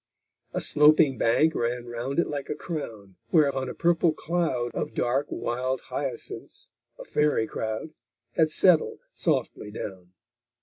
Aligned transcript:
A 0.51 0.61
sloping 0.61 1.19
bank 1.19 1.53
ran 1.53 1.85
round 1.85 2.17
it 2.17 2.25
like 2.25 2.49
a 2.49 2.55
crown, 2.55 3.17
Whereon 3.31 3.69
a 3.69 3.75
purple 3.75 4.13
cloud 4.13 4.71
Of 4.73 4.95
dark 4.95 5.27
wild 5.29 5.79
hyacinths, 5.91 6.71
a 6.97 7.05
fairy 7.05 7.45
crowd, 7.45 7.93
Had 8.31 8.49
settled 8.49 9.01
softly 9.13 9.69
down. 9.69 10.13